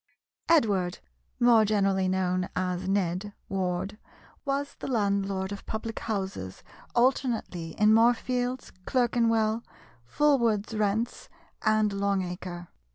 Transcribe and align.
Edward 0.49 0.97
(more 1.39 1.63
generally 1.63 2.07
known 2.07 2.49
as 2.55 2.89
Ned) 2.89 3.33
Ward 3.49 3.99
was 4.45 4.73
the 4.79 4.87
landlord 4.87 5.51
of 5.51 5.67
public 5.67 5.99
houses 5.99 6.63
alternately 6.95 7.75
in 7.77 7.93
Moorfields, 7.93 8.71
Clerkenwell, 8.87 9.61
Fulwood's 10.03 10.73
Rents, 10.75 11.29
and 11.61 11.93
Long 11.93 12.23
Acre. 12.23 12.69